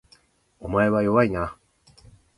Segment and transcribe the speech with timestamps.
[0.59, 1.55] お前は弱いな